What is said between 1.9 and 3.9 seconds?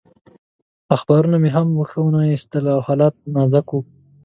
ونه ایسېدل او حالت نازک و.